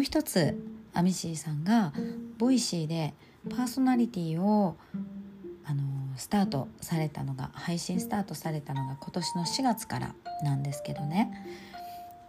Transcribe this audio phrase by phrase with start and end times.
[0.00, 0.58] う一つ
[0.92, 1.92] アミシーさんが
[2.38, 3.14] Voicyで
[3.48, 4.76] パーソナリティを
[5.64, 5.82] あの
[6.16, 11.30] スタートされたのが配信スタートされたのが今年の4月からなんですけどね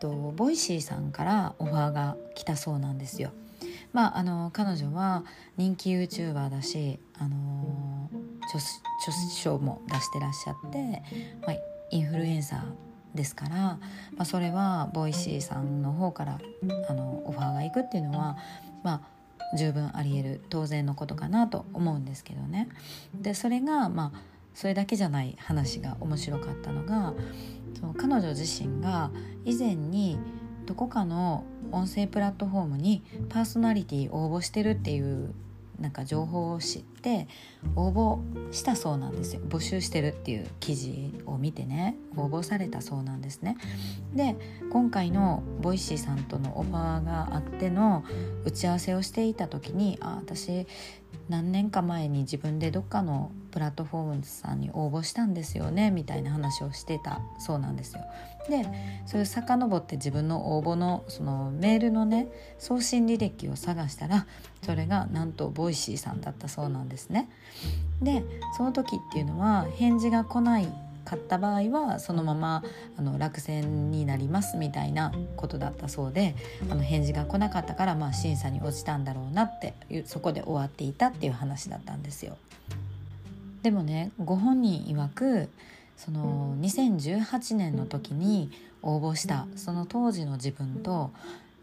[0.00, 3.32] と Voicyさんからオファーが来たそうなんですよ。
[3.92, 5.24] まあ、あの彼女は
[5.56, 8.08] 人気 YouTuber だし、あの
[8.48, 8.60] 著
[9.34, 11.02] 書も出してらっしゃって、
[11.46, 11.56] まあ、
[11.90, 13.78] インフルエンサーですから、ま
[14.18, 16.38] あ、それは Voicyさんの方から
[16.88, 18.36] あのオファーがいくっていうのは、
[18.82, 19.02] ま
[19.52, 22.68] あ、十分ありえる当然のことかなと思うんですけどね。
[23.14, 24.20] でそれがまあ
[24.54, 27.14] それだけじゃない話が面白かったのが
[27.78, 29.10] その彼女自身が
[29.44, 30.18] 以前に
[30.66, 35.32] どこかの音声プラットフォームにパーソナリティ応募してるっていう
[35.78, 37.28] なんか情報を知って
[37.76, 39.40] 応募したそうなんですよ。
[39.48, 43.56] 募集してるっていう記事を見てね応募されたそうなんですね。
[44.14, 44.36] で
[44.70, 48.04] 今回の Voicyさんとのオファーがあっての
[48.44, 50.66] 打ち合わせをしていた時にあ私
[51.28, 58.00] 何年か前に自分でどっかのプラットフォームさんに応募したんですよねみたいな話をしてたそうなんですよ。
[58.48, 58.64] で
[59.06, 64.26] そういう遡って自分の応募のそのメールのね送信履歴を探したら
[64.62, 67.28] それがなんと Voicyさんだったそうなんですね。
[68.00, 68.24] で
[68.56, 70.68] その時っていうのは返事が来ない
[71.08, 72.62] 買った場合はそのまま
[72.98, 76.34] あの落選になりますみたいなことだったそうで
[76.70, 79.72] あの返事が来なかったからまあ審査に落ちたんだろうなって
[80.04, 82.36] そこで終わっていたっていう話だったんですよ。
[83.62, 85.48] でもねご本人曰く
[85.96, 88.50] その2018年の時に
[88.82, 91.10] 応募したその当時の自分と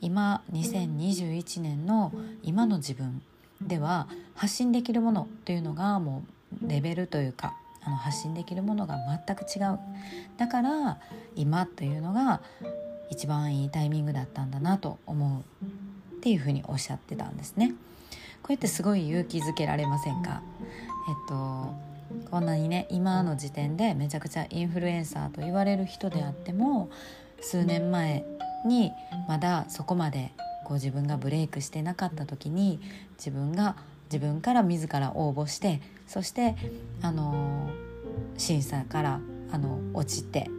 [0.02, 3.22] 今2021年の今の自分
[3.62, 6.24] では発信できるものというのがも
[6.64, 7.56] うレベルというか
[7.86, 9.80] あの発信できるものが全く違う
[10.38, 10.98] だから
[11.36, 12.42] 今というのが
[13.10, 17.74] 一番いいタイミングだったんだなと思うっていうふうにおっしゃってたんですね。
[18.42, 20.42] こうやってすごい勇気づけられませんか？
[21.08, 21.74] えっと
[22.32, 26.90] こんなにね今の時点でめちゃくちゃインフルエンサーと言われる人であっても
[27.42, 28.24] 数年前
[28.66, 28.92] に
[29.28, 30.32] まだそこまで
[30.64, 32.80] こう自分がブレイクしてなかった時に
[33.18, 33.76] 自分が
[34.12, 36.56] 自分から自ら応募してそして
[37.02, 37.70] あの
[38.38, 39.20] 審査から
[39.52, 40.50] あの落ちて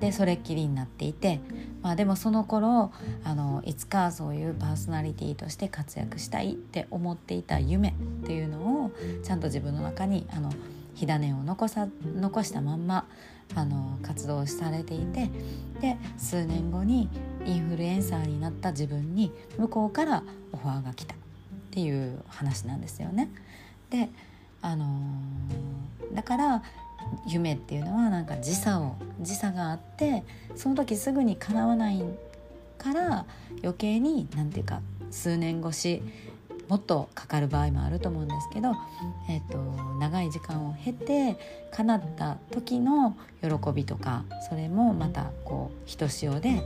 [0.00, 1.40] でそれっきりになっていて、
[1.82, 2.92] まあ、でもその頃
[3.24, 7.92] あのいつかそういうパーソナリティとして活躍したいって思っていた夢っ
[8.26, 8.90] ていうのを
[9.22, 10.50] ちゃんと自分の中にあの
[10.94, 13.06] 火種を残さ残したまんま
[13.54, 15.30] あの活動されていて
[15.80, 17.08] で数年後に
[17.44, 20.22] インフルエンサーになった自分に向こうから
[20.52, 21.23] オファーが来た。
[21.74, 23.28] っていう話なんですよね。
[23.90, 24.08] で
[24.62, 26.62] あのー、だから
[27.26, 30.22] 夢っていうのはなんか時差を時差があって
[30.54, 32.00] その時すぐに叶わない
[32.78, 33.26] から
[33.60, 34.80] 余計に何て言うか
[35.10, 36.00] 数年越し
[36.68, 38.72] もっとかかる場合もあると思うんですけど、
[39.28, 39.58] えーと、
[39.98, 41.36] 長い時間を経て
[41.72, 46.62] 叶った時の喜びとかそれもまたこうひとしおで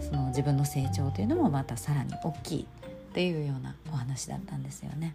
[0.00, 2.66] その自分の成長というのもまたさらに大きい
[3.18, 5.12] っていうようなお話だったんですよね。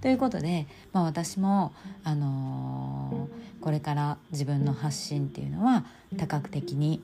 [0.00, 1.72] ということで、まあ、私も、
[2.04, 5.84] あのー、これから自分の発信っていうのは
[6.16, 7.02] 多角的に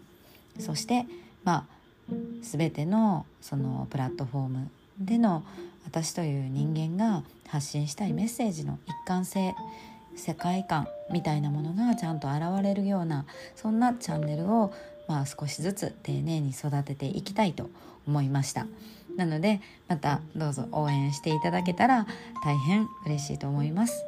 [0.60, 1.06] そして、
[1.42, 1.66] ま
[2.08, 4.70] あ、全てのそのプラットフォーム
[5.00, 5.42] での
[5.84, 9.52] 私という人間が発信したいメッセージの一貫性
[10.14, 13.24] 世界観みたいなものがちゃんと現れるような
[13.56, 14.72] そんなチャンネルを
[15.08, 17.68] まあ少しずつ丁寧に育てていきたいと
[18.06, 18.68] 思いました
[19.20, 22.06] なのでまたどうぞ応援していただけたら
[22.42, 24.02] 大変嬉しいと思います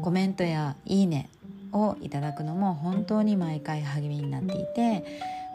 [0.00, 1.28] コメントやいいね
[1.72, 5.04] をいただくのも本当に毎回励みになっていて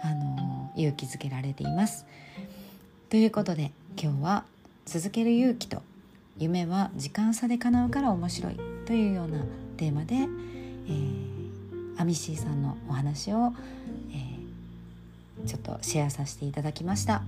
[0.04, 2.06] あの勇気づけられています
[3.10, 4.44] ということで今日は
[4.86, 5.82] 続ける勇気と
[6.38, 9.46] 夢は時間差で叶うから面白いというような
[9.78, 13.54] テーマで、えー、アミシーさんのお話を、
[14.12, 17.24] えー、ちょっとシェアさせていただきました。